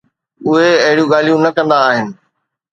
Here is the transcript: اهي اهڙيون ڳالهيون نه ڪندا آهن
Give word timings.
اهي 0.51 0.69
اهڙيون 0.85 1.07
ڳالهيون 1.13 1.39
نه 1.45 1.51
ڪندا 1.57 1.77
آهن 1.89 2.07